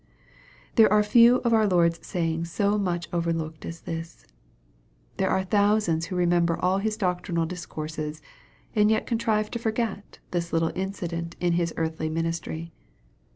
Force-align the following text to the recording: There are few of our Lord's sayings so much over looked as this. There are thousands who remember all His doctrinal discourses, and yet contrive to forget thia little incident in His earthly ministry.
There 0.77 0.91
are 0.91 1.03
few 1.03 1.41
of 1.43 1.53
our 1.53 1.67
Lord's 1.67 2.03
sayings 2.07 2.51
so 2.51 2.75
much 2.79 3.07
over 3.13 3.31
looked 3.31 3.65
as 3.67 3.81
this. 3.81 4.25
There 5.17 5.29
are 5.29 5.43
thousands 5.43 6.07
who 6.07 6.15
remember 6.15 6.57
all 6.59 6.79
His 6.79 6.97
doctrinal 6.97 7.45
discourses, 7.45 8.19
and 8.75 8.89
yet 8.89 9.05
contrive 9.05 9.51
to 9.51 9.59
forget 9.59 10.17
thia 10.31 10.51
little 10.51 10.71
incident 10.73 11.35
in 11.39 11.53
His 11.53 11.71
earthly 11.77 12.09
ministry. 12.09 12.73